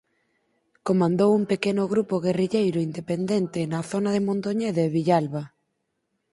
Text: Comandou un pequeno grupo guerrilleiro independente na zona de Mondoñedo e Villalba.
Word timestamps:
Comandou 0.87 1.29
un 1.39 1.43
pequeno 1.51 1.83
grupo 1.93 2.15
guerrilleiro 2.25 2.79
independente 2.89 3.59
na 3.71 3.81
zona 3.91 4.09
de 4.15 4.21
Mondoñedo 4.27 4.79
e 4.87 4.93
Villalba. 4.95 5.43